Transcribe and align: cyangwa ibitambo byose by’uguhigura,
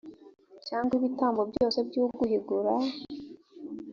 cyangwa 0.67 0.93
ibitambo 0.99 1.41
byose 1.51 1.77
by’uguhigura, 1.87 2.73